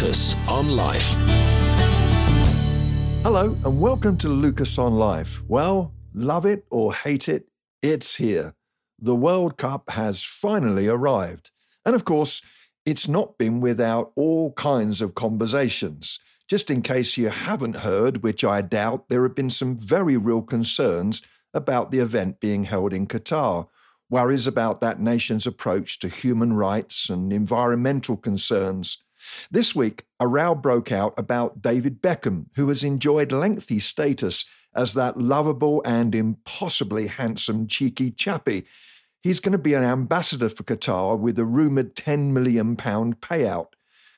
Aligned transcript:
Lucas 0.00 0.34
on 0.48 0.70
Life. 0.70 1.04
Hello, 3.22 3.54
and 3.66 3.78
welcome 3.78 4.16
to 4.16 4.30
Lucas 4.30 4.78
on 4.78 4.94
Life. 4.94 5.42
Well, 5.46 5.92
love 6.14 6.46
it 6.46 6.64
or 6.70 6.94
hate 6.94 7.28
it, 7.28 7.48
it's 7.82 8.14
here. 8.14 8.54
The 8.98 9.14
World 9.14 9.58
Cup 9.58 9.90
has 9.90 10.24
finally 10.24 10.88
arrived. 10.88 11.50
And 11.84 11.94
of 11.94 12.06
course, 12.06 12.40
it's 12.86 13.08
not 13.08 13.36
been 13.36 13.60
without 13.60 14.12
all 14.16 14.54
kinds 14.54 15.02
of 15.02 15.14
conversations. 15.14 16.18
Just 16.48 16.70
in 16.70 16.80
case 16.80 17.18
you 17.18 17.28
haven't 17.28 17.76
heard, 17.76 18.22
which 18.22 18.42
I 18.42 18.62
doubt, 18.62 19.10
there 19.10 19.24
have 19.24 19.34
been 19.34 19.50
some 19.50 19.76
very 19.76 20.16
real 20.16 20.40
concerns 20.40 21.20
about 21.52 21.90
the 21.90 21.98
event 21.98 22.40
being 22.40 22.64
held 22.64 22.94
in 22.94 23.06
Qatar. 23.06 23.68
Worries 24.08 24.46
about 24.46 24.80
that 24.80 24.98
nation's 24.98 25.46
approach 25.46 25.98
to 25.98 26.08
human 26.08 26.54
rights 26.54 27.10
and 27.10 27.34
environmental 27.34 28.16
concerns. 28.16 28.96
This 29.50 29.74
week, 29.74 30.04
a 30.18 30.26
row 30.26 30.54
broke 30.54 30.92
out 30.92 31.14
about 31.16 31.62
David 31.62 32.00
Beckham, 32.02 32.46
who 32.56 32.68
has 32.68 32.82
enjoyed 32.82 33.32
lengthy 33.32 33.78
status 33.78 34.44
as 34.74 34.94
that 34.94 35.20
lovable 35.20 35.82
and 35.84 36.14
impossibly 36.14 37.08
handsome 37.08 37.66
cheeky 37.66 38.10
chappie. 38.10 38.66
He's 39.22 39.40
going 39.40 39.52
to 39.52 39.58
be 39.58 39.74
an 39.74 39.82
ambassador 39.82 40.48
for 40.48 40.62
Qatar 40.62 41.18
with 41.18 41.38
a 41.38 41.44
rumoured 41.44 41.94
£10 41.94 42.30
million 42.30 42.76
payout. 42.76 43.68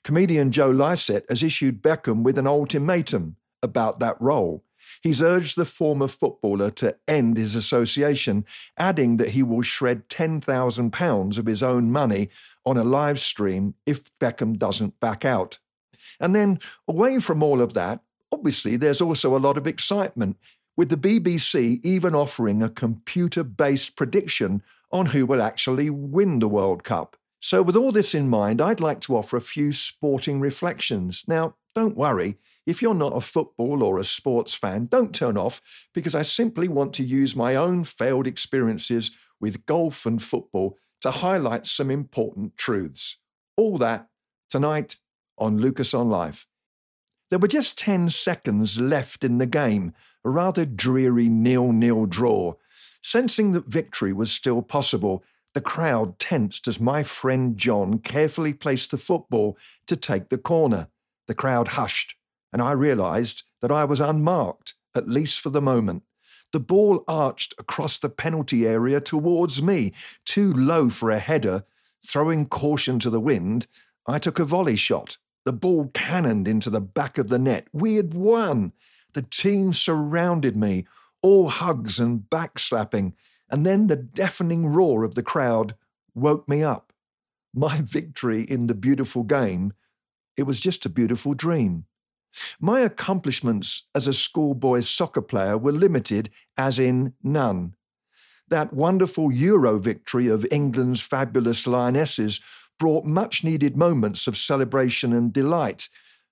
Comedian 0.05 0.52
Joe 0.52 0.70
Lycett 0.70 1.25
has 1.28 1.42
issued 1.42 1.83
Beckham 1.83 2.23
with 2.23 2.39
an 2.39 2.47
ultimatum 2.47 3.37
about 3.62 4.00
that 4.00 4.20
role. 4.20 4.64
He's 5.02 5.22
urged 5.22 5.56
the 5.56 5.64
former 5.64 6.09
footballer 6.09 6.70
to 6.72 6.96
end 7.09 7.36
his 7.36 7.54
association, 7.54 8.45
adding 8.77 9.16
that 9.16 9.30
he 9.30 9.42
will 9.42 9.62
shred 9.62 10.08
£10,000 10.08 11.38
of 11.38 11.46
his 11.46 11.62
own 11.62 11.91
money 11.91 12.28
on 12.64 12.77
a 12.77 12.84
live 12.84 13.20
stream 13.20 13.74
if 13.86 14.10
Beckham 14.18 14.58
doesn't 14.58 15.00
back 15.00 15.24
out. 15.24 15.58
And 16.20 16.34
then, 16.34 16.60
away 16.86 17.19
from 17.19 17.42
all 17.42 17.60
of 17.60 17.75
that, 17.75 18.00
obviously 18.30 18.77
there's 18.77 19.00
also 19.00 19.36
a 19.36 19.38
lot 19.38 19.58
of 19.58 19.66
excitement, 19.66 20.36
with 20.77 20.88
the 20.88 20.97
BBC 20.97 21.80
even 21.84 22.14
offering 22.14 22.62
a 22.62 22.69
computer 22.69 23.44
based 23.44 23.97
prediction 23.97 24.62
on 24.91 25.06
who 25.06 25.27
will 25.27 25.42
actually 25.42 25.91
win 25.91 26.38
the 26.38 26.48
World 26.48 26.84
Cup. 26.84 27.16
So, 27.41 27.62
with 27.62 27.77
all 27.77 27.92
this 27.92 28.14
in 28.14 28.28
mind, 28.28 28.60
I'd 28.60 28.80
like 28.80 29.00
to 29.03 29.16
offer 29.16 29.36
a 29.36 29.41
few 29.41 29.72
sporting 29.72 30.41
reflections. 30.41 31.25
Now, 31.27 31.56
don't 31.75 31.97
worry, 31.97 32.39
if 32.67 32.81
you're 32.81 32.95
not 32.95 33.17
a 33.17 33.20
football 33.20 33.83
or 33.83 33.98
a 33.98 34.05
sports 34.05 34.55
fan, 34.55 34.87
don't 34.87 35.15
turn 35.15 35.37
off 35.37 35.61
because 35.92 36.15
I 36.15 36.23
simply 36.23 36.69
want 36.69 36.92
to 36.95 37.05
use 37.05 37.34
my 37.34 37.56
own 37.56 37.84
failed 37.84 38.27
experiences 38.27 39.11
with 39.41 39.67
golf 39.67 40.06
and 40.06 40.23
football 40.23 40.78
to 41.00 41.11
highlight 41.11 41.67
some 41.67 41.91
important 41.91 42.56
truths. 42.56 43.17
All 43.56 43.78
that 43.78 44.09
tonight 44.48 44.97
on 45.37 45.59
Lucas 45.59 45.93
on 45.93 46.09
Life. 46.09 46.47
There 47.31 47.39
were 47.39 47.48
just 47.48 47.78
10 47.78 48.11
seconds 48.11 48.78
left 48.78 49.25
in 49.25 49.39
the 49.39 49.47
game, 49.47 49.95
a 50.25 50.31
rather 50.31 50.65
dreary 50.65 51.28
nil 51.28 51.73
nil 51.73 52.06
draw. 52.06 52.55
Sensing 53.03 53.53
that 53.53 53.67
victory 53.67 54.12
was 54.12 54.31
still 54.31 54.62
possible, 54.62 55.25
the 55.55 55.61
crowd 55.61 56.19
tensed 56.19 56.69
as 56.69 56.78
my 56.78 57.03
friend 57.03 57.56
John 57.56 57.98
carefully 57.98 58.53
placed 58.53 58.91
the 58.91 58.98
football 58.98 59.56
to 59.87 59.97
take 59.97 60.28
the 60.28 60.39
corner. 60.39 60.89
The 61.33 61.36
crowd 61.36 61.69
hushed, 61.69 62.14
and 62.52 62.61
I 62.61 62.72
realised 62.72 63.44
that 63.62 63.72
I 63.72 63.86
was 63.86 64.00
unmarked, 64.00 64.75
at 64.94 65.08
least 65.08 65.41
for 65.41 65.48
the 65.48 65.62
moment. 65.62 66.02
The 66.52 66.61
ball 66.61 67.05
arched 67.08 67.55
across 67.56 67.97
the 67.97 68.11
penalty 68.11 68.66
area 68.66 69.00
towards 69.00 69.62
me, 69.62 69.94
too 70.27 70.53
low 70.53 70.91
for 70.91 71.10
a 71.10 71.19
header. 71.19 71.64
Throwing 72.06 72.44
caution 72.44 72.98
to 72.98 73.08
the 73.08 73.19
wind, 73.19 73.66
I 74.06 74.19
took 74.19 74.38
a 74.38 74.44
volley 74.44 74.77
shot. 74.77 75.16
The 75.47 75.55
ball 75.55 75.91
cannoned 75.94 76.47
into 76.47 76.69
the 76.69 76.83
back 76.83 77.16
of 77.16 77.30
the 77.30 77.38
net. 77.38 77.66
We 77.72 77.94
had 77.94 78.12
won. 78.12 78.75
The 79.14 79.22
team 79.22 79.72
surrounded 79.72 80.55
me, 80.55 80.84
all 81.22 81.49
hugs 81.49 81.99
and 81.99 82.28
backslapping, 82.28 83.14
and 83.49 83.64
then 83.64 83.87
the 83.87 83.97
deafening 83.97 84.66
roar 84.66 85.03
of 85.03 85.14
the 85.14 85.22
crowd 85.22 85.76
woke 86.14 86.47
me 86.47 86.62
up. 86.62 86.93
My 87.54 87.81
victory 87.81 88.43
in 88.43 88.66
the 88.66 88.75
beautiful 88.75 89.22
game, 89.22 89.72
it 90.37 90.44
was 90.44 90.60
just 90.60 90.87
a 90.87 90.91
beautiful 90.91 91.34
dream. 91.34 91.84
My 92.59 92.81
accomplishments 92.81 93.82
as 93.94 94.06
a 94.06 94.12
schoolboy 94.12 94.81
soccer 94.81 95.20
player 95.20 95.59
were 95.59 95.72
limited, 95.72 96.31
as 96.56 96.78
in 96.78 97.15
none. 97.22 97.75
That 98.48 98.72
wonderful 98.72 99.32
Euro 99.32 99.78
victory 99.78 100.28
of 100.28 100.47
England's 100.50 101.00
fabulous 101.00 101.66
Lionesses 101.66 102.41
brought 102.78 103.04
much 103.04 103.44
needed 103.44 103.76
moments 103.76 104.26
of 104.26 104.37
celebration 104.37 105.12
and 105.12 105.32
delight. 105.32 105.88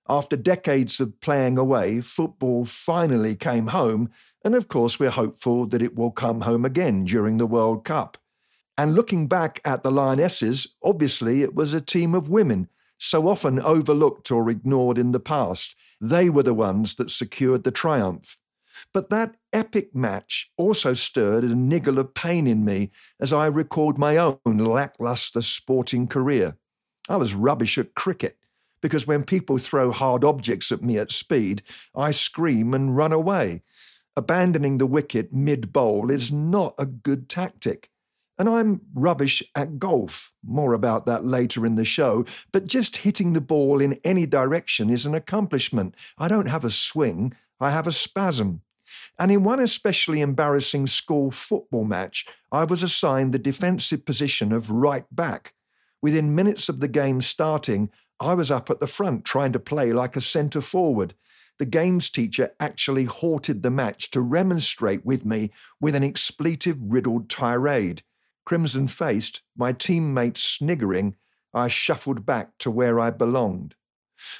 After 0.09 0.35
decades 0.35 0.99
of 0.99 1.19
playing 1.21 1.57
away, 1.57 2.01
football 2.01 2.65
finally 2.65 3.35
came 3.35 3.67
home, 3.67 4.09
and 4.43 4.55
of 4.55 4.67
course, 4.67 4.99
we're 4.99 5.11
hopeful 5.11 5.67
that 5.67 5.81
it 5.81 5.95
will 5.95 6.11
come 6.11 6.41
home 6.41 6.65
again 6.65 7.05
during 7.05 7.37
the 7.37 7.45
World 7.45 7.85
Cup. 7.85 8.17
And 8.77 8.95
looking 8.95 9.27
back 9.27 9.61
at 9.63 9.83
the 9.83 9.91
Lionesses, 9.91 10.67
obviously 10.83 11.43
it 11.43 11.53
was 11.53 11.73
a 11.73 11.81
team 11.81 12.15
of 12.15 12.29
women, 12.29 12.67
so 13.01 13.27
often 13.27 13.59
overlooked 13.59 14.31
or 14.31 14.47
ignored 14.47 14.97
in 14.99 15.11
the 15.11 15.19
past. 15.19 15.75
They 15.99 16.29
were 16.29 16.43
the 16.43 16.53
ones 16.53 16.95
that 16.95 17.09
secured 17.09 17.63
the 17.63 17.71
triumph. 17.71 18.37
But 18.93 19.09
that 19.09 19.35
epic 19.51 19.95
match 19.95 20.51
also 20.55 20.93
stirred 20.93 21.43
a 21.43 21.55
niggle 21.55 21.97
of 21.97 22.13
pain 22.13 22.45
in 22.45 22.63
me 22.63 22.91
as 23.19 23.33
I 23.33 23.47
recalled 23.47 23.97
my 23.97 24.17
own 24.17 24.37
lackluster 24.45 25.41
sporting 25.41 26.07
career. 26.07 26.57
I 27.09 27.17
was 27.17 27.33
rubbish 27.33 27.79
at 27.79 27.95
cricket 27.95 28.37
because 28.83 29.07
when 29.07 29.23
people 29.23 29.57
throw 29.57 29.91
hard 29.91 30.23
objects 30.23 30.71
at 30.71 30.83
me 30.83 30.99
at 30.99 31.11
speed, 31.11 31.63
I 31.95 32.11
scream 32.11 32.73
and 32.73 32.95
run 32.95 33.11
away. 33.11 33.63
Abandoning 34.15 34.77
the 34.77 34.85
wicket 34.85 35.33
mid 35.33 35.73
bowl 35.73 36.11
is 36.11 36.31
not 36.31 36.75
a 36.77 36.85
good 36.85 37.29
tactic. 37.29 37.89
And 38.41 38.49
I'm 38.49 38.81
rubbish 38.95 39.43
at 39.55 39.77
golf. 39.77 40.33
More 40.43 40.73
about 40.73 41.05
that 41.05 41.23
later 41.23 41.63
in 41.63 41.75
the 41.75 41.85
show. 41.85 42.25
But 42.51 42.65
just 42.65 42.97
hitting 42.97 43.33
the 43.33 43.39
ball 43.39 43.79
in 43.79 43.99
any 44.03 44.25
direction 44.25 44.89
is 44.89 45.05
an 45.05 45.13
accomplishment. 45.13 45.93
I 46.17 46.27
don't 46.27 46.47
have 46.47 46.65
a 46.65 46.71
swing, 46.71 47.35
I 47.59 47.69
have 47.69 47.85
a 47.85 47.91
spasm. 47.91 48.61
And 49.19 49.31
in 49.31 49.43
one 49.43 49.59
especially 49.59 50.21
embarrassing 50.21 50.87
school 50.87 51.29
football 51.29 51.83
match, 51.83 52.25
I 52.51 52.63
was 52.63 52.81
assigned 52.81 53.31
the 53.31 53.37
defensive 53.37 54.05
position 54.05 54.51
of 54.51 54.71
right 54.71 55.05
back. 55.11 55.53
Within 56.01 56.33
minutes 56.33 56.67
of 56.67 56.79
the 56.79 56.87
game 56.87 57.21
starting, 57.21 57.91
I 58.19 58.33
was 58.33 58.49
up 58.49 58.71
at 58.71 58.79
the 58.79 58.87
front 58.87 59.23
trying 59.23 59.51
to 59.51 59.59
play 59.59 59.93
like 59.93 60.15
a 60.15 60.19
centre 60.21 60.61
forward. 60.61 61.13
The 61.59 61.67
games 61.67 62.09
teacher 62.09 62.55
actually 62.59 63.05
halted 63.05 63.61
the 63.61 63.69
match 63.69 64.09
to 64.09 64.19
remonstrate 64.19 65.05
with 65.05 65.25
me 65.25 65.51
with 65.79 65.93
an 65.93 66.03
expletive 66.03 66.79
riddled 66.81 67.29
tirade. 67.29 68.01
Crimson 68.51 68.89
faced, 68.89 69.43
my 69.55 69.71
teammates 69.71 70.43
sniggering, 70.43 71.15
I 71.53 71.69
shuffled 71.69 72.25
back 72.25 72.57
to 72.57 72.69
where 72.69 72.99
I 72.99 73.09
belonged. 73.09 73.75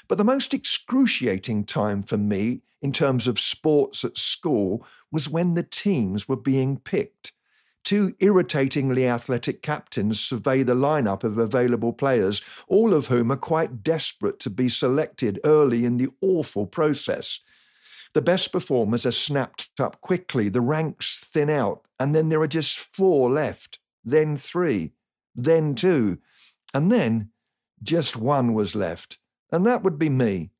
But 0.06 0.18
the 0.18 0.22
most 0.22 0.52
excruciating 0.52 1.64
time 1.64 2.02
for 2.02 2.18
me 2.18 2.60
in 2.82 2.92
terms 2.92 3.26
of 3.26 3.40
sports 3.40 4.04
at 4.04 4.18
school 4.18 4.86
was 5.10 5.30
when 5.30 5.54
the 5.54 5.62
teams 5.62 6.28
were 6.28 6.36
being 6.36 6.76
picked. 6.76 7.32
Two 7.84 8.14
irritatingly 8.20 9.08
athletic 9.08 9.62
captains 9.62 10.20
survey 10.20 10.62
the 10.62 10.74
lineup 10.74 11.24
of 11.24 11.38
available 11.38 11.94
players, 11.94 12.42
all 12.68 12.92
of 12.92 13.06
whom 13.06 13.32
are 13.32 13.36
quite 13.36 13.82
desperate 13.82 14.38
to 14.40 14.50
be 14.50 14.68
selected 14.68 15.40
early 15.42 15.86
in 15.86 15.96
the 15.96 16.10
awful 16.20 16.66
process. 16.66 17.40
The 18.12 18.20
best 18.20 18.52
performers 18.52 19.06
are 19.06 19.10
snapped 19.10 19.70
up 19.80 20.02
quickly, 20.02 20.50
the 20.50 20.60
ranks 20.60 21.18
thin 21.18 21.48
out, 21.48 21.86
and 21.98 22.14
then 22.14 22.28
there 22.28 22.42
are 22.42 22.46
just 22.46 22.78
four 22.78 23.30
left 23.30 23.78
then 24.04 24.36
three, 24.36 24.92
then 25.34 25.74
two, 25.74 26.18
and 26.74 26.90
then 26.90 27.30
just 27.82 28.16
one 28.16 28.54
was 28.54 28.74
left, 28.74 29.18
and 29.50 29.66
that 29.66 29.82
would 29.82 29.98
be 29.98 30.08
me. 30.08 30.50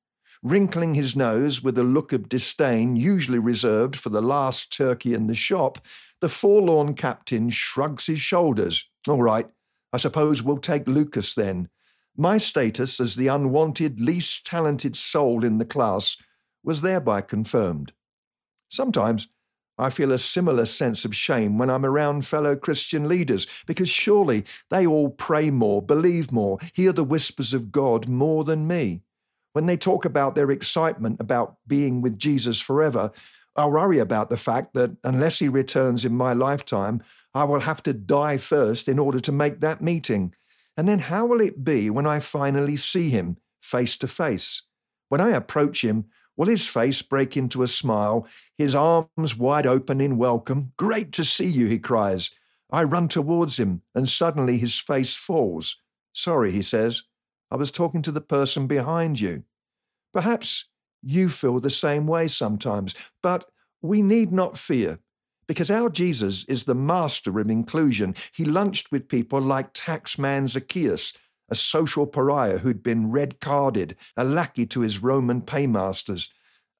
Wrinkling 0.43 0.95
his 0.95 1.15
nose 1.15 1.63
with 1.63 1.79
a 1.79 1.85
look 1.85 2.13
of 2.13 2.29
disdain 2.29 2.97
usually 2.97 3.39
reserved 3.39 3.95
for 3.95 4.09
the 4.09 4.23
last 4.23 4.73
turkey 4.73 5.15
in 5.15 5.29
the 5.29 5.35
shop, 5.35 5.79
the 6.21 6.29
forlorn 6.29 6.95
captain 6.95 7.49
shrugs 7.49 8.07
his 8.07 8.21
shoulders. 8.21 8.89
All 9.07 9.23
right, 9.23 9.49
I 9.93 9.99
suppose 9.99 10.43
we'll 10.43 10.59
take 10.59 10.89
Lucas 10.89 11.35
then. 11.35 11.69
My 12.17 12.39
status 12.39 12.99
as 12.99 13.15
the 13.15 13.29
unwanted, 13.29 14.01
least 14.01 14.45
talented 14.45 14.97
soul 14.97 15.45
in 15.45 15.59
the 15.59 15.65
class 15.65 16.17
was 16.65 16.81
thereby 16.81 17.21
confirmed. 17.21 17.93
Sometimes 18.69 19.29
I 19.79 19.91
feel 19.91 20.13
a 20.13 20.19
similar 20.19 20.67
sense 20.67 21.05
of 21.05 21.17
shame 21.17 21.59
when 21.59 21.71
I'm 21.71 21.85
around 21.85 22.27
fellow 22.27 22.57
Christian 22.57 23.09
leaders 23.09 23.47
because 23.67 23.89
surely 23.89 24.45
they 24.71 24.87
all 24.87 25.11
pray 25.11 25.51
more, 25.51 25.83
believe 25.83 26.31
more, 26.31 26.59
hear 26.75 26.93
the 26.93 27.05
whispers 27.05 27.55
of 27.55 27.73
God 27.73 28.09
more 28.09 28.45
than 28.45 28.67
me. 28.67 29.03
When 29.53 29.67
they 29.67 29.77
talk 29.77 30.05
about 30.05 30.35
their 30.35 30.51
excitement 30.51 31.21
about 31.21 31.57
being 31.67 32.01
with 32.01 32.19
Jesus 32.19 32.61
forever, 32.61 33.11
I 33.57 33.67
worry 33.67 33.99
about 33.99 34.31
the 34.31 34.37
fact 34.37 34.75
that 34.75 34.97
unless 35.05 35.39
he 35.39 35.49
returns 35.49 36.05
in 36.05 36.15
my 36.15 36.33
lifetime, 36.33 37.03
I 37.35 37.45
will 37.45 37.61
have 37.61 37.83
to 37.85 37.93
die 37.93 38.39
first 38.39 38.89
in 38.89 38.99
order 38.99 39.21
to 39.21 39.33
make 39.33 39.61
that 39.61 39.83
meeting. 39.83 40.35
And 40.77 40.89
then 40.89 41.01
how 41.01 41.27
will 41.27 41.41
it 41.41 41.65
be 41.65 41.91
when 41.91 42.07
I 42.07 42.21
finally 42.21 42.77
see 42.77 43.11
him 43.11 43.37
face 43.63 43.97
to 43.97 44.09
face. 44.09 44.63
When 45.09 45.21
I 45.21 45.31
approach 45.31 45.85
him, 45.85 46.07
will 46.37 46.49
his 46.49 46.67
face 46.67 47.03
break 47.03 47.37
into 47.37 47.63
a 47.63 47.69
smile, 47.69 48.27
his 48.57 48.75
arms 48.75 49.37
wide 49.37 49.67
open 49.67 50.01
in 50.01 50.19
welcome? 50.19 50.73
Great 50.77 51.13
to 51.13 51.25
see 51.25 51.47
you, 51.47 51.67
he 51.67 51.79
cries. 51.79 52.31
I 52.71 52.85
run 52.85 53.09
towards 53.09 53.59
him, 53.59 53.83
and 53.95 54.09
suddenly 54.09 54.59
his 54.59 54.79
face 54.79 55.15
falls. 55.15 55.77
Sorry, 56.13 56.51
he 56.53 56.63
says. 56.63 57.03
I 57.51 57.57
was 57.57 57.71
talking 57.71 58.03
to 58.03 58.13
the 58.13 58.21
person 58.21 58.67
behind 58.67 59.21
you. 59.21 59.45
Perhaps 60.15 60.67
you 61.03 61.29
feel 61.29 61.61
the 61.61 61.71
same 61.71 62.07
way 62.07 62.29
sometimes, 62.29 62.95
but 63.23 63.51
we 63.83 64.01
need 64.01 64.33
not 64.33 64.57
fear 64.57 65.01
because 65.47 65.71
our 65.71 65.91
Jesus 65.91 66.45
is 66.49 66.65
the 66.65 66.75
master 66.75 67.39
of 67.39 67.51
inclusion. 67.51 68.15
He 68.33 68.45
lunched 68.45 68.91
with 68.91 69.09
people 69.09 69.41
like 69.41 69.75
taxman 69.75 70.49
Zacchaeus, 70.49 71.13
a 71.53 71.55
social 71.55 72.07
pariah 72.07 72.57
who'd 72.57 72.83
been 72.83 73.11
red 73.11 73.39
carded, 73.39 73.95
a 74.17 74.25
lackey 74.25 74.65
to 74.65 74.81
his 74.81 75.03
Roman 75.03 75.43
paymasters. 75.43 76.31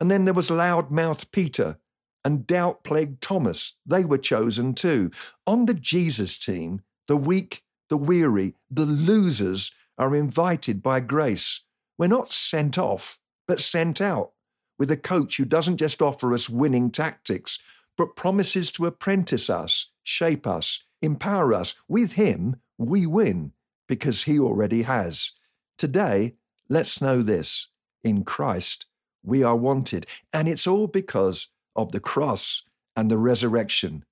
And 0.01 0.11
then 0.11 0.25
there 0.25 0.33
was 0.33 0.49
loudmouth 0.49 1.31
Peter 1.31 1.77
and 2.25 2.47
doubt 2.47 2.83
plagued 2.83 3.21
Thomas. 3.21 3.75
They 3.85 4.03
were 4.03 4.17
chosen 4.17 4.73
too. 4.73 5.11
On 5.47 5.67
the 5.67 5.75
Jesus 5.75 6.39
team, 6.39 6.81
the 7.07 7.19
weak, 7.19 7.63
the 7.91 7.99
weary, 7.99 8.55
the 8.71 8.87
losers 8.87 9.73
are 9.99 10.17
invited 10.17 10.83
by 10.83 11.01
grace. 11.01 11.61
We're 11.99 12.07
not 12.07 12.33
sent 12.33 12.79
off, 12.79 13.19
but 13.47 13.61
sent 13.61 14.01
out 14.01 14.33
with 14.79 14.91
a 14.91 14.97
coach 14.97 15.37
who 15.37 15.45
doesn't 15.45 15.77
just 15.77 16.01
offer 16.01 16.33
us 16.33 16.49
winning 16.49 16.91
tactics, 16.91 17.59
but 17.99 18.17
promises 18.17 18.73
to 18.73 18.87
apprentice 18.87 19.51
us, 19.51 19.91
shape 20.03 20.47
us, 20.47 20.83
empower 21.03 21.53
us. 21.53 21.75
With 21.89 22.13
him, 22.13 22.57
we 22.79 23.05
win 23.05 23.53
because 23.93 24.23
he 24.23 24.39
already 24.39 24.85
has. 24.85 25.33
Today, 25.77 26.33
let's 26.71 27.03
know 27.03 27.21
this 27.21 27.69
in 28.03 28.25
Christ, 28.25 28.87
we 29.23 29.43
are 29.43 29.55
wanted. 29.55 30.07
And 30.33 30.49
it's 30.49 30.67
all 30.67 30.87
because 30.87 31.49
of 31.77 31.93
the 31.93 32.01
cross 32.01 32.63
and 32.97 33.11
the 33.11 33.19
resurrection. 33.19 34.07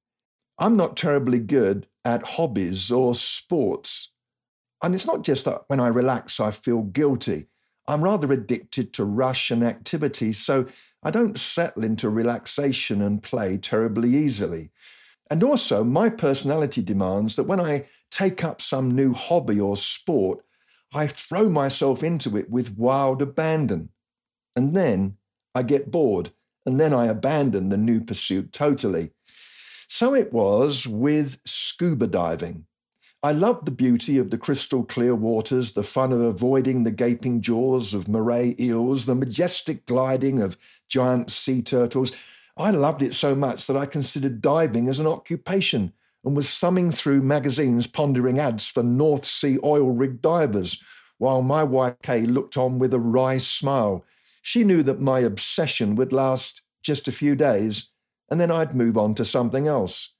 I'm 0.58 0.76
not 0.76 0.98
terribly 0.98 1.38
good 1.38 1.86
at 2.04 2.34
hobbies 2.36 2.90
or 2.90 3.14
sports. 3.14 4.10
And 4.82 4.94
it's 4.94 5.06
not 5.06 5.22
just 5.22 5.46
that 5.46 5.62
when 5.68 5.80
I 5.80 5.88
relax, 5.88 6.38
I 6.38 6.50
feel 6.50 6.82
guilty. 6.82 7.46
I'm 7.88 8.04
rather 8.04 8.30
addicted 8.30 8.92
to 8.92 9.04
rush 9.06 9.50
and 9.50 9.64
activity, 9.64 10.34
so 10.34 10.66
I 11.02 11.10
don't 11.10 11.38
settle 11.38 11.84
into 11.84 12.10
relaxation 12.10 13.00
and 13.00 13.22
play 13.22 13.56
terribly 13.56 14.14
easily. 14.14 14.72
And 15.30 15.42
also, 15.42 15.84
my 15.84 16.10
personality 16.10 16.82
demands 16.82 17.36
that 17.36 17.44
when 17.44 17.60
I 17.60 17.86
take 18.10 18.44
up 18.44 18.60
some 18.60 18.94
new 18.94 19.12
hobby 19.12 19.60
or 19.60 19.76
sport, 19.76 20.44
I 20.92 21.06
throw 21.06 21.48
myself 21.48 22.02
into 22.02 22.36
it 22.36 22.50
with 22.50 22.76
wild 22.76 23.22
abandon. 23.22 23.90
And 24.56 24.74
then 24.74 25.16
I 25.54 25.62
get 25.62 25.90
bored, 25.90 26.32
and 26.66 26.78
then 26.80 26.92
I 26.92 27.06
abandon 27.06 27.68
the 27.68 27.76
new 27.76 28.00
pursuit 28.00 28.52
totally. 28.52 29.12
So 29.88 30.14
it 30.14 30.32
was 30.32 30.86
with 30.86 31.38
scuba 31.44 32.06
diving. 32.06 32.66
I 33.22 33.32
loved 33.32 33.66
the 33.66 33.70
beauty 33.72 34.16
of 34.16 34.30
the 34.30 34.38
crystal 34.38 34.82
clear 34.82 35.14
waters, 35.14 35.72
the 35.72 35.82
fun 35.82 36.12
of 36.12 36.20
avoiding 36.20 36.84
the 36.84 36.90
gaping 36.90 37.42
jaws 37.42 37.92
of 37.92 38.08
moray 38.08 38.56
eels, 38.58 39.04
the 39.04 39.14
majestic 39.14 39.84
gliding 39.84 40.40
of 40.40 40.56
giant 40.88 41.30
sea 41.30 41.60
turtles. 41.60 42.12
I 42.56 42.70
loved 42.70 43.02
it 43.02 43.14
so 43.14 43.34
much 43.34 43.66
that 43.66 43.76
I 43.76 43.84
considered 43.86 44.40
diving 44.40 44.88
as 44.88 44.98
an 44.98 45.06
occupation 45.06 45.92
and 46.24 46.36
was 46.36 46.58
thumbing 46.58 46.90
through 46.92 47.22
magazines 47.22 47.86
pondering 47.86 48.38
ads 48.38 48.66
for 48.66 48.82
North 48.82 49.26
Sea 49.26 49.58
oil 49.64 49.90
rig 49.90 50.20
divers, 50.20 50.82
while 51.18 51.42
my 51.42 51.64
wife 51.64 51.96
Kay 52.02 52.22
looked 52.22 52.56
on 52.56 52.78
with 52.78 52.94
a 52.94 52.98
wry 52.98 53.38
smile. 53.38 54.04
She 54.42 54.64
knew 54.64 54.82
that 54.82 55.00
my 55.00 55.20
obsession 55.20 55.94
would 55.96 56.12
last 56.12 56.62
just 56.82 57.08
a 57.08 57.12
few 57.12 57.34
days, 57.34 57.88
and 58.30 58.40
then 58.40 58.50
I'd 58.50 58.74
move 58.74 58.96
on 58.96 59.14
to 59.16 59.24
something 59.24 59.66
else. 59.66 60.10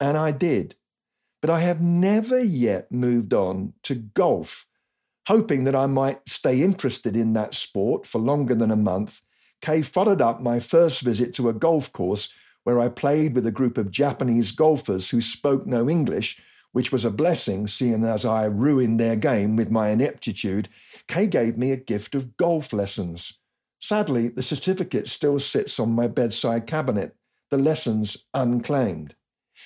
And 0.00 0.16
I 0.16 0.30
did 0.30 0.76
but 1.42 1.50
I 1.50 1.60
have 1.60 1.82
never 1.82 2.40
yet 2.40 2.90
moved 2.90 3.34
on 3.34 3.74
to 3.82 3.96
golf. 3.96 4.64
Hoping 5.26 5.64
that 5.64 5.74
I 5.74 5.86
might 5.86 6.28
stay 6.28 6.62
interested 6.62 7.16
in 7.16 7.32
that 7.34 7.54
sport 7.54 8.06
for 8.06 8.20
longer 8.20 8.54
than 8.54 8.70
a 8.70 8.76
month, 8.76 9.20
Kay 9.60 9.82
followed 9.82 10.22
up 10.22 10.40
my 10.40 10.60
first 10.60 11.00
visit 11.02 11.34
to 11.34 11.48
a 11.48 11.52
golf 11.52 11.92
course 11.92 12.32
where 12.64 12.80
I 12.80 12.88
played 12.88 13.34
with 13.34 13.46
a 13.46 13.52
group 13.52 13.78
of 13.78 13.90
Japanese 13.90 14.50
golfers 14.52 15.10
who 15.10 15.20
spoke 15.20 15.66
no 15.66 15.88
English, 15.88 16.38
which 16.72 16.90
was 16.92 17.04
a 17.04 17.10
blessing, 17.10 17.66
seeing 17.68 18.04
as 18.04 18.24
I 18.24 18.44
ruined 18.44 18.98
their 18.98 19.16
game 19.16 19.56
with 19.56 19.70
my 19.70 19.88
ineptitude. 19.90 20.68
Kay 21.08 21.26
gave 21.26 21.58
me 21.58 21.70
a 21.70 21.76
gift 21.76 22.14
of 22.14 22.36
golf 22.36 22.72
lessons. 22.72 23.34
Sadly, 23.80 24.28
the 24.28 24.42
certificate 24.42 25.08
still 25.08 25.38
sits 25.38 25.80
on 25.80 25.90
my 25.90 26.06
bedside 26.06 26.66
cabinet, 26.66 27.16
the 27.50 27.58
lessons 27.58 28.16
unclaimed. 28.32 29.16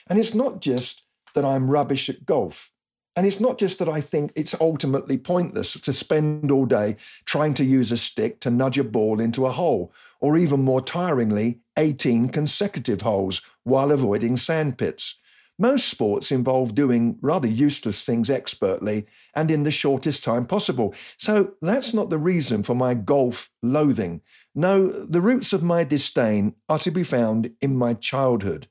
And 0.08 0.19
it's 0.19 0.34
not 0.34 0.60
just 0.60 1.02
that 1.34 1.44
I'm 1.44 1.70
rubbish 1.70 2.08
at 2.08 2.26
golf. 2.26 2.70
And 3.16 3.26
it's 3.26 3.40
not 3.40 3.58
just 3.58 3.78
that 3.78 3.88
I 3.88 4.02
think 4.02 4.30
it's 4.34 4.54
ultimately 4.60 5.16
pointless 5.16 5.72
to 5.72 5.92
spend 5.94 6.50
all 6.50 6.66
day 6.66 6.96
trying 7.24 7.54
to 7.54 7.64
use 7.64 7.90
a 7.90 7.96
stick 7.96 8.40
to 8.40 8.50
nudge 8.50 8.78
a 8.78 8.84
ball 8.84 9.20
into 9.20 9.46
a 9.46 9.52
hole, 9.52 9.90
or 10.20 10.36
even 10.36 10.60
more 10.60 10.82
tiringly, 10.82 11.60
18 11.78 12.28
consecutive 12.28 13.00
holes 13.00 13.40
while 13.64 13.90
avoiding 13.90 14.36
sandpits. 14.36 15.14
Most 15.58 15.88
sports 15.88 16.30
involve 16.30 16.74
doing 16.74 17.16
rather 17.22 17.48
useless 17.48 18.04
things 18.04 18.28
expertly 18.28 19.06
and 19.34 19.50
in 19.50 19.62
the 19.62 19.70
shortest 19.70 20.22
time 20.22 20.44
possible. 20.44 20.94
So 21.16 21.54
that's 21.62 21.94
not 21.94 22.10
the 22.10 22.18
reason 22.18 22.62
for 22.62 22.74
my 22.74 22.92
golf 22.92 23.50
loathing. 23.62 24.20
No, 24.54 24.88
the 24.88 25.22
roots 25.22 25.54
of 25.54 25.62
my 25.62 25.82
disdain 25.84 26.54
are 26.68 26.78
to 26.80 26.90
be 26.90 27.02
found 27.02 27.52
in 27.62 27.74
my 27.74 27.94
childhood. 27.94 28.68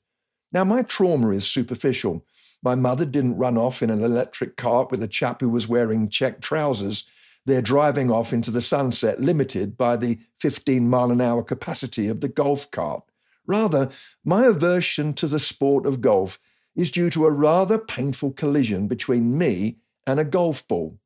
Now, 0.52 0.64
my 0.64 0.84
trauma 0.84 1.32
is 1.32 1.48
superficial. 1.48 2.24
My 2.66 2.74
mother 2.74 3.06
didn't 3.06 3.38
run 3.38 3.60
off 3.60 3.84
in 3.84 3.92
an 3.92 4.04
electric 4.04 4.58
cart 4.58 4.90
with 4.90 5.04
a 5.04 5.08
chap 5.08 5.40
who 5.40 5.50
was 5.50 5.68
wearing 5.68 6.10
check 6.10 6.42
trousers. 6.42 7.04
They're 7.46 7.62
driving 7.62 8.10
off 8.10 8.34
into 8.34 8.50
the 8.50 8.60
sunset, 8.60 9.22
limited 9.22 9.78
by 9.78 9.98
the 9.98 10.18
15 10.40 10.90
mile 10.90 11.12
an 11.12 11.22
hour 11.22 11.44
capacity 11.44 12.08
of 12.08 12.22
the 12.22 12.28
golf 12.28 12.72
cart. 12.72 13.04
Rather, 13.46 13.92
my 14.24 14.48
aversion 14.48 15.14
to 15.14 15.28
the 15.28 15.38
sport 15.38 15.86
of 15.86 16.02
golf 16.02 16.40
is 16.76 16.90
due 16.90 17.12
to 17.12 17.28
a 17.28 17.32
rather 17.32 17.78
painful 17.78 18.32
collision 18.32 18.88
between 18.88 19.38
me 19.38 19.78
and 20.08 20.20
a 20.20 20.26
golf 20.26 20.68
ball. 20.68 20.98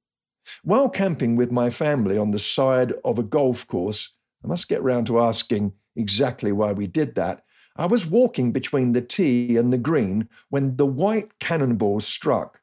While 0.64 0.88
camping 0.88 1.36
with 1.36 1.52
my 1.52 1.70
family 1.70 2.18
on 2.18 2.32
the 2.32 2.40
side 2.40 2.94
of 3.04 3.20
a 3.20 3.24
golf 3.24 3.68
course, 3.68 4.13
I 4.46 4.48
must 4.48 4.70
get 4.70 4.82
round 4.82 5.08
to 5.08 5.20
asking 5.20 5.74
exactly 5.98 6.54
why 6.54 6.72
we 6.72 6.88
did 6.88 7.16
that. 7.16 7.44
I 7.76 7.86
was 7.86 8.06
walking 8.06 8.52
between 8.52 8.94
the 8.94 9.02
tee 9.02 9.58
and 9.58 9.72
the 9.72 9.78
green 9.78 10.30
when 10.50 10.76
the 10.76 10.86
white 10.86 11.40
cannonball 11.40 12.02
struck. 12.02 12.60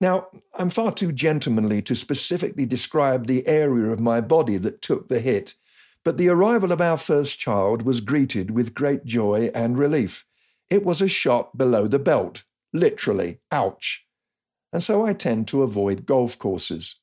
Now, 0.00 0.28
I'm 0.54 0.70
far 0.70 0.92
too 0.92 1.12
gentlemanly 1.12 1.82
to 1.82 1.94
specifically 1.94 2.66
describe 2.66 3.26
the 3.26 3.46
area 3.46 3.90
of 3.90 4.00
my 4.00 4.20
body 4.20 4.56
that 4.58 4.82
took 4.82 5.08
the 5.08 5.20
hit, 5.20 5.54
but 6.04 6.18
the 6.18 6.28
arrival 6.28 6.72
of 6.72 6.80
our 6.80 6.98
first 6.98 7.38
child 7.38 7.82
was 7.82 8.00
greeted 8.00 8.50
with 8.50 8.74
great 8.74 9.04
joy 9.04 9.50
and 9.54 9.78
relief. 9.78 10.26
It 10.68 10.84
was 10.84 11.00
a 11.00 11.08
shot 11.08 11.56
below 11.56 11.86
the 11.86 11.98
belt, 11.98 12.42
literally, 12.72 13.40
ouch. 13.50 14.04
And 14.72 14.82
so 14.82 15.06
I 15.06 15.12
tend 15.12 15.48
to 15.48 15.62
avoid 15.62 16.06
golf 16.06 16.38
courses. 16.38 16.96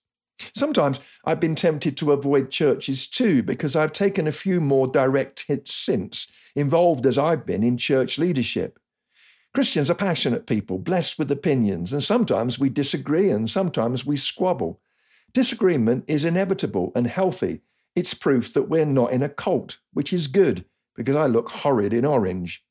Sometimes 0.56 1.00
I've 1.26 1.40
been 1.40 1.56
tempted 1.56 1.98
to 1.98 2.12
avoid 2.12 2.50
churches 2.50 3.08
too, 3.08 3.44
because 3.44 3.76
I've 3.76 3.94
taken 3.94 4.28
a 4.28 4.32
few 4.32 4.62
more 4.62 4.88
direct 4.88 5.46
hits 5.48 5.74
since, 5.74 6.28
involved 6.56 7.06
as 7.06 7.18
I've 7.18 7.46
been 7.46 7.64
in 7.64 7.78
church 7.78 8.18
leadership. 8.18 8.80
Christians 9.54 9.90
are 9.90 9.96
passionate 9.96 10.48
people, 10.48 10.80
blessed 10.80 11.20
with 11.20 11.30
opinions, 11.30 11.92
and 11.92 12.04
sometimes 12.04 12.58
we 12.58 12.70
disagree 12.70 13.30
and 13.30 13.50
sometimes 13.50 14.06
we 14.06 14.16
squabble. 14.16 14.80
Disagreement 15.34 16.06
is 16.08 16.24
inevitable 16.24 16.94
and 16.96 17.08
healthy. 17.08 17.62
It's 17.96 18.14
proof 18.14 18.54
that 18.54 18.70
we're 18.70 18.86
not 18.86 19.12
in 19.12 19.22
a 19.22 19.30
cult, 19.30 19.80
which 19.92 20.14
is 20.14 20.28
good 20.28 20.64
because 20.96 21.16
I 21.16 21.26
look 21.26 21.50
horrid 21.50 21.94
in 21.94 22.06
orange. 22.06 22.64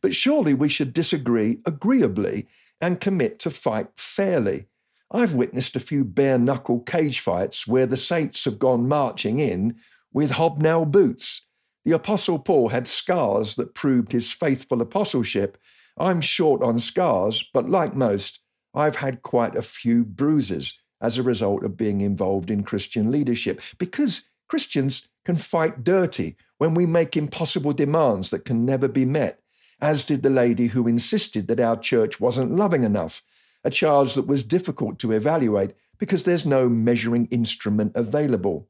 But 0.00 0.14
surely 0.14 0.54
we 0.54 0.68
should 0.68 0.92
disagree 0.92 1.58
agreeably 1.66 2.46
and 2.80 3.00
commit 3.00 3.40
to 3.40 3.50
fight 3.50 3.88
fairly. 3.96 4.66
I've 5.10 5.34
witnessed 5.34 5.76
a 5.76 5.80
few 5.80 6.04
bare 6.04 6.38
knuckle 6.38 6.80
cage 6.80 7.20
fights 7.20 7.66
where 7.66 7.86
the 7.86 7.96
saints 7.96 8.44
have 8.44 8.58
gone 8.58 8.88
marching 8.88 9.38
in 9.38 9.76
with 10.12 10.32
hobnail 10.32 10.84
boots 10.84 11.42
the 11.88 11.94
Apostle 11.94 12.38
Paul 12.38 12.68
had 12.68 12.86
scars 12.86 13.56
that 13.56 13.74
proved 13.74 14.12
his 14.12 14.30
faithful 14.30 14.82
apostleship. 14.82 15.56
I'm 15.96 16.20
short 16.20 16.62
on 16.62 16.80
scars, 16.80 17.48
but 17.54 17.70
like 17.70 17.94
most, 17.94 18.40
I've 18.74 18.96
had 18.96 19.22
quite 19.22 19.56
a 19.56 19.62
few 19.62 20.04
bruises 20.04 20.74
as 21.00 21.16
a 21.16 21.22
result 21.22 21.64
of 21.64 21.78
being 21.78 22.02
involved 22.02 22.50
in 22.50 22.62
Christian 22.62 23.10
leadership 23.10 23.62
because 23.78 24.20
Christians 24.48 25.08
can 25.24 25.36
fight 25.36 25.82
dirty 25.82 26.36
when 26.58 26.74
we 26.74 26.84
make 26.84 27.16
impossible 27.16 27.72
demands 27.72 28.28
that 28.28 28.44
can 28.44 28.66
never 28.66 28.86
be 28.86 29.06
met, 29.06 29.40
as 29.80 30.04
did 30.04 30.22
the 30.22 30.28
lady 30.28 30.66
who 30.66 30.86
insisted 30.86 31.48
that 31.48 31.58
our 31.58 31.78
church 31.78 32.20
wasn't 32.20 32.54
loving 32.54 32.82
enough, 32.82 33.22
a 33.64 33.70
charge 33.70 34.14
that 34.14 34.26
was 34.26 34.42
difficult 34.42 34.98
to 35.00 35.12
evaluate 35.12 35.74
because 35.98 36.22
there's 36.22 36.46
no 36.46 36.68
measuring 36.68 37.26
instrument 37.26 37.92
available. 37.94 38.68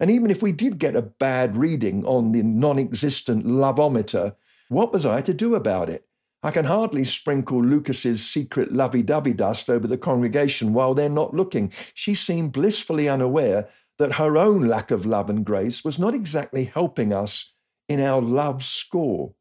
And 0.00 0.10
even 0.10 0.30
if 0.30 0.42
we 0.42 0.52
did 0.52 0.78
get 0.78 0.96
a 0.96 1.02
bad 1.02 1.56
reading 1.56 2.04
on 2.04 2.32
the 2.32 2.42
non 2.42 2.78
existent 2.78 3.46
loveometer, 3.46 4.34
what 4.68 4.92
was 4.92 5.06
I 5.06 5.20
to 5.22 5.34
do 5.34 5.54
about 5.54 5.88
it? 5.88 6.06
I 6.42 6.50
can 6.50 6.66
hardly 6.66 7.04
sprinkle 7.04 7.64
Lucas's 7.64 8.28
secret 8.28 8.70
lovey 8.70 9.02
dovey 9.02 9.32
dust 9.32 9.70
over 9.70 9.86
the 9.86 9.96
congregation 9.96 10.74
while 10.74 10.94
they're 10.94 11.08
not 11.08 11.32
looking. 11.32 11.72
She 11.94 12.14
seemed 12.14 12.52
blissfully 12.52 13.08
unaware 13.08 13.68
that 13.98 14.14
her 14.14 14.36
own 14.36 14.66
lack 14.68 14.90
of 14.90 15.06
love 15.06 15.30
and 15.30 15.44
grace 15.44 15.84
was 15.84 15.98
not 15.98 16.14
exactly 16.14 16.64
helping 16.64 17.12
us 17.12 17.52
in 17.88 18.00
our 18.00 18.20
love 18.20 18.62
score. 18.62 19.32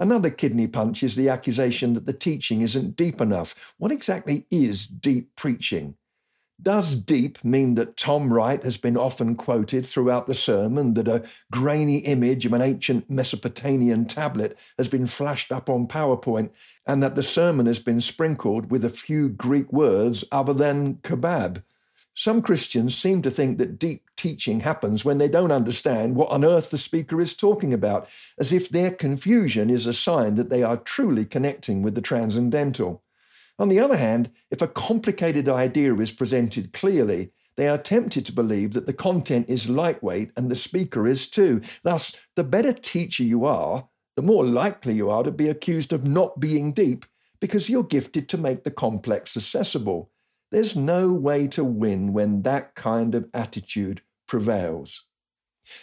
Another 0.00 0.30
kidney 0.30 0.66
punch 0.66 1.02
is 1.02 1.14
the 1.14 1.28
accusation 1.28 1.92
that 1.92 2.06
the 2.06 2.14
teaching 2.14 2.62
isn't 2.62 2.96
deep 2.96 3.20
enough. 3.20 3.54
What 3.76 3.92
exactly 3.92 4.46
is 4.50 4.86
deep 4.86 5.36
preaching? 5.36 5.94
Does 6.62 6.94
deep 6.94 7.42
mean 7.44 7.74
that 7.74 7.98
Tom 7.98 8.32
Wright 8.32 8.62
has 8.64 8.78
been 8.78 8.96
often 8.96 9.34
quoted 9.34 9.84
throughout 9.84 10.26
the 10.26 10.34
sermon, 10.34 10.94
that 10.94 11.08
a 11.08 11.24
grainy 11.52 11.98
image 11.98 12.46
of 12.46 12.54
an 12.54 12.62
ancient 12.62 13.10
Mesopotamian 13.10 14.06
tablet 14.06 14.56
has 14.78 14.88
been 14.88 15.06
flashed 15.06 15.52
up 15.52 15.68
on 15.68 15.86
PowerPoint, 15.86 16.50
and 16.86 17.02
that 17.02 17.14
the 17.14 17.22
sermon 17.22 17.66
has 17.66 17.78
been 17.78 18.00
sprinkled 18.00 18.70
with 18.70 18.84
a 18.84 18.90
few 18.90 19.28
Greek 19.28 19.70
words 19.70 20.24
other 20.32 20.54
than 20.54 20.96
kebab? 20.96 21.62
Some 22.20 22.42
Christians 22.42 22.94
seem 22.98 23.22
to 23.22 23.30
think 23.30 23.56
that 23.56 23.78
deep 23.78 24.02
teaching 24.14 24.60
happens 24.60 25.06
when 25.06 25.16
they 25.16 25.26
don't 25.26 25.50
understand 25.50 26.16
what 26.16 26.28
on 26.28 26.44
earth 26.44 26.68
the 26.68 26.76
speaker 26.76 27.18
is 27.18 27.34
talking 27.34 27.72
about, 27.72 28.06
as 28.38 28.52
if 28.52 28.68
their 28.68 28.90
confusion 28.90 29.70
is 29.70 29.86
a 29.86 29.94
sign 29.94 30.34
that 30.34 30.50
they 30.50 30.62
are 30.62 30.76
truly 30.76 31.24
connecting 31.24 31.80
with 31.80 31.94
the 31.94 32.02
transcendental. 32.02 33.02
On 33.58 33.70
the 33.70 33.80
other 33.80 33.96
hand, 33.96 34.30
if 34.50 34.60
a 34.60 34.68
complicated 34.68 35.48
idea 35.48 35.94
is 35.94 36.12
presented 36.12 36.74
clearly, 36.74 37.32
they 37.56 37.68
are 37.68 37.78
tempted 37.78 38.26
to 38.26 38.32
believe 38.32 38.74
that 38.74 38.84
the 38.84 38.92
content 38.92 39.46
is 39.48 39.70
lightweight 39.70 40.30
and 40.36 40.50
the 40.50 40.56
speaker 40.56 41.08
is 41.08 41.26
too. 41.26 41.62
Thus, 41.84 42.14
the 42.36 42.44
better 42.44 42.74
teacher 42.74 43.22
you 43.22 43.46
are, 43.46 43.88
the 44.16 44.22
more 44.22 44.44
likely 44.44 44.92
you 44.92 45.08
are 45.08 45.22
to 45.22 45.30
be 45.30 45.48
accused 45.48 45.90
of 45.94 46.06
not 46.06 46.38
being 46.38 46.74
deep 46.74 47.06
because 47.40 47.70
you're 47.70 47.82
gifted 47.82 48.28
to 48.28 48.36
make 48.36 48.64
the 48.64 48.70
complex 48.70 49.38
accessible. 49.38 50.09
There's 50.50 50.76
no 50.76 51.12
way 51.12 51.46
to 51.48 51.64
win 51.64 52.12
when 52.12 52.42
that 52.42 52.74
kind 52.74 53.14
of 53.14 53.28
attitude 53.32 54.02
prevails. 54.26 55.04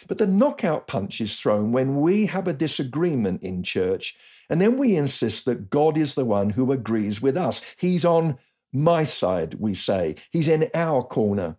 But 0.06 0.18
the 0.18 0.26
knockout 0.26 0.86
punch 0.86 1.20
is 1.20 1.38
thrown 1.38 1.72
when 1.72 2.00
we 2.00 2.26
have 2.26 2.46
a 2.46 2.52
disagreement 2.52 3.42
in 3.42 3.62
church 3.62 4.14
and 4.50 4.60
then 4.60 4.78
we 4.78 4.96
insist 4.96 5.44
that 5.44 5.70
God 5.70 5.96
is 5.96 6.14
the 6.14 6.24
one 6.24 6.50
who 6.50 6.72
agrees 6.72 7.20
with 7.20 7.36
us. 7.36 7.60
He's 7.76 8.04
on 8.04 8.38
my 8.72 9.04
side, 9.04 9.54
we 9.58 9.74
say. 9.74 10.16
He's 10.30 10.48
in 10.48 10.70
our 10.74 11.02
corner. 11.02 11.56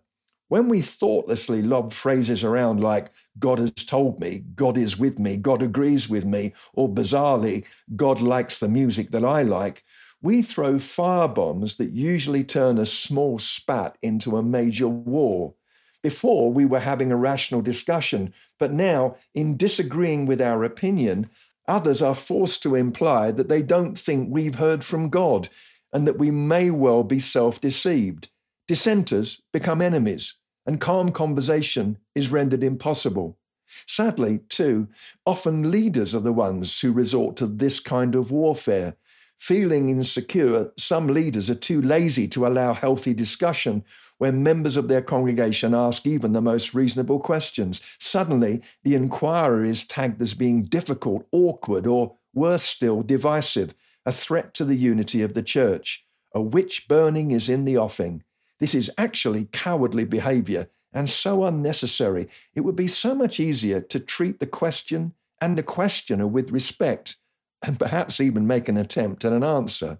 When 0.48 0.68
we 0.68 0.82
thoughtlessly 0.82 1.62
lob 1.62 1.92
phrases 1.92 2.42
around 2.42 2.80
like, 2.80 3.12
God 3.38 3.60
has 3.60 3.70
told 3.70 4.20
me, 4.20 4.44
God 4.56 4.76
is 4.76 4.98
with 4.98 5.20
me, 5.20 5.36
God 5.36 5.62
agrees 5.62 6.08
with 6.08 6.24
me, 6.24 6.52
or 6.74 6.88
bizarrely, 6.88 7.64
God 7.94 8.20
likes 8.20 8.58
the 8.58 8.68
music 8.68 9.12
that 9.12 9.24
I 9.24 9.42
like, 9.42 9.84
we 10.22 10.42
throw 10.42 10.74
firebombs 10.74 11.76
that 11.76 11.92
usually 11.92 12.44
turn 12.44 12.78
a 12.78 12.86
small 12.86 13.38
spat 13.38 13.96
into 14.02 14.36
a 14.36 14.42
major 14.42 14.88
war. 14.88 15.54
Before, 16.02 16.52
we 16.52 16.64
were 16.64 16.80
having 16.80 17.12
a 17.12 17.16
rational 17.16 17.62
discussion, 17.62 18.32
but 18.58 18.72
now, 18.72 19.16
in 19.34 19.56
disagreeing 19.56 20.26
with 20.26 20.40
our 20.40 20.64
opinion, 20.64 21.28
Others 21.70 22.02
are 22.02 22.16
forced 22.16 22.64
to 22.64 22.74
imply 22.74 23.30
that 23.30 23.48
they 23.48 23.62
don't 23.62 23.96
think 23.96 24.28
we've 24.28 24.56
heard 24.56 24.82
from 24.82 25.08
God 25.08 25.48
and 25.92 26.04
that 26.04 26.18
we 26.18 26.32
may 26.32 26.68
well 26.68 27.04
be 27.04 27.20
self 27.20 27.60
deceived. 27.60 28.28
Dissenters 28.66 29.40
become 29.52 29.80
enemies, 29.80 30.34
and 30.66 30.80
calm 30.80 31.12
conversation 31.12 31.98
is 32.12 32.32
rendered 32.32 32.64
impossible. 32.64 33.38
Sadly, 33.86 34.40
too, 34.48 34.88
often 35.24 35.70
leaders 35.70 36.12
are 36.12 36.20
the 36.20 36.32
ones 36.32 36.80
who 36.80 36.90
resort 36.90 37.36
to 37.36 37.46
this 37.46 37.78
kind 37.78 38.16
of 38.16 38.32
warfare. 38.32 38.96
Feeling 39.40 39.88
insecure, 39.88 40.70
some 40.76 41.06
leaders 41.06 41.48
are 41.48 41.54
too 41.54 41.80
lazy 41.80 42.28
to 42.28 42.46
allow 42.46 42.74
healthy 42.74 43.14
discussion 43.14 43.82
when 44.18 44.42
members 44.42 44.76
of 44.76 44.86
their 44.86 45.00
congregation 45.00 45.74
ask 45.74 46.06
even 46.06 46.34
the 46.34 46.42
most 46.42 46.74
reasonable 46.74 47.18
questions. 47.18 47.80
Suddenly, 47.98 48.60
the 48.84 48.94
inquirer 48.94 49.64
is 49.64 49.86
tagged 49.86 50.20
as 50.20 50.34
being 50.34 50.64
difficult, 50.64 51.26
awkward, 51.32 51.86
or 51.86 52.16
worse 52.34 52.64
still, 52.64 53.02
divisive, 53.02 53.72
a 54.04 54.12
threat 54.12 54.52
to 54.52 54.64
the 54.66 54.76
unity 54.76 55.22
of 55.22 55.32
the 55.32 55.42
church. 55.42 56.04
A 56.34 56.42
witch 56.42 56.86
burning 56.86 57.30
is 57.30 57.48
in 57.48 57.64
the 57.64 57.78
offing. 57.78 58.22
This 58.58 58.74
is 58.74 58.90
actually 58.98 59.48
cowardly 59.52 60.04
behavior 60.04 60.68
and 60.92 61.08
so 61.08 61.44
unnecessary. 61.44 62.28
It 62.54 62.60
would 62.60 62.76
be 62.76 62.88
so 62.88 63.14
much 63.14 63.40
easier 63.40 63.80
to 63.80 64.00
treat 64.00 64.38
the 64.38 64.46
question 64.46 65.14
and 65.40 65.56
the 65.56 65.62
questioner 65.62 66.26
with 66.26 66.50
respect 66.50 67.16
and 67.62 67.78
perhaps 67.78 68.20
even 68.20 68.46
make 68.46 68.68
an 68.68 68.76
attempt 68.76 69.24
at 69.24 69.32
an 69.32 69.44
answer. 69.44 69.98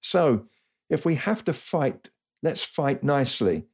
So, 0.00 0.46
if 0.90 1.04
we 1.04 1.16
have 1.16 1.44
to 1.44 1.52
fight 1.52 2.08
Let's 2.42 2.62
fight 2.64 3.02
nicely. 3.02 3.64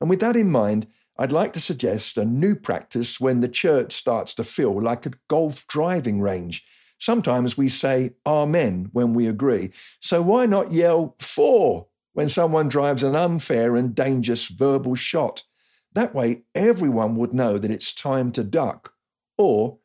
And 0.00 0.10
with 0.10 0.20
that 0.20 0.36
in 0.36 0.50
mind, 0.50 0.86
I'd 1.16 1.32
like 1.32 1.52
to 1.52 1.60
suggest 1.60 2.16
a 2.16 2.24
new 2.24 2.54
practice 2.54 3.20
when 3.20 3.40
the 3.40 3.48
church 3.48 3.92
starts 3.92 4.34
to 4.34 4.44
feel 4.44 4.80
like 4.82 5.06
a 5.06 5.12
golf 5.28 5.66
driving 5.66 6.20
range. 6.20 6.64
Sometimes 6.98 7.56
we 7.56 7.68
say 7.68 8.14
Amen 8.26 8.88
when 8.92 9.14
we 9.14 9.26
agree. 9.26 9.70
So 10.00 10.22
why 10.22 10.46
not 10.46 10.72
yell 10.72 11.16
fore 11.18 11.86
when 12.14 12.28
someone 12.28 12.68
drives 12.68 13.02
an 13.02 13.14
unfair 13.14 13.76
and 13.76 13.94
dangerous 13.94 14.46
verbal 14.46 14.94
shot? 14.94 15.44
That 15.92 16.14
way, 16.14 16.42
everyone 16.54 17.16
would 17.16 17.34
know 17.34 17.58
that 17.58 17.70
it's 17.70 17.94
time 17.94 18.32
to 18.32 18.44
duck 18.44 18.92
or 19.36 19.78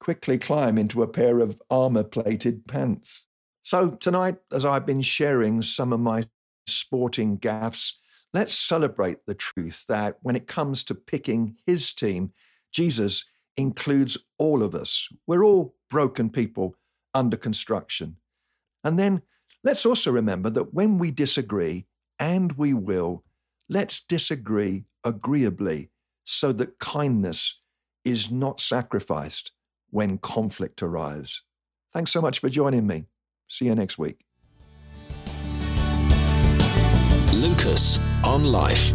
quickly 0.00 0.38
climb 0.38 0.78
into 0.78 1.02
a 1.02 1.08
pair 1.08 1.40
of 1.40 1.60
armor 1.70 2.04
plated 2.04 2.66
pants. 2.66 3.24
So, 3.62 3.90
tonight, 3.90 4.36
as 4.52 4.64
I've 4.64 4.86
been 4.86 5.02
sharing 5.02 5.62
some 5.62 5.92
of 5.92 6.00
my 6.00 6.22
sporting 6.68 7.38
gaffes. 7.38 7.92
Let's 8.32 8.54
celebrate 8.54 9.24
the 9.26 9.34
truth 9.34 9.84
that 9.88 10.18
when 10.22 10.36
it 10.36 10.46
comes 10.46 10.84
to 10.84 10.94
picking 10.94 11.56
his 11.66 11.92
team, 11.92 12.32
Jesus 12.72 13.24
includes 13.56 14.18
all 14.38 14.62
of 14.62 14.74
us. 14.74 15.08
We're 15.26 15.44
all 15.44 15.74
broken 15.90 16.30
people 16.30 16.76
under 17.14 17.36
construction. 17.36 18.16
And 18.84 18.98
then 18.98 19.22
let's 19.64 19.86
also 19.86 20.12
remember 20.12 20.50
that 20.50 20.74
when 20.74 20.98
we 20.98 21.10
disagree, 21.10 21.86
and 22.20 22.52
we 22.52 22.74
will, 22.74 23.24
let's 23.68 24.00
disagree 24.00 24.84
agreeably 25.04 25.90
so 26.24 26.52
that 26.52 26.78
kindness 26.78 27.58
is 28.04 28.30
not 28.30 28.60
sacrificed 28.60 29.52
when 29.90 30.18
conflict 30.18 30.82
arrives. 30.82 31.42
Thanks 31.92 32.12
so 32.12 32.20
much 32.20 32.38
for 32.40 32.48
joining 32.48 32.86
me. 32.86 33.06
See 33.48 33.66
you 33.66 33.74
next 33.74 33.98
week. 33.98 34.24
Lucas 37.32 37.98
on 38.24 38.44
Life. 38.44 38.92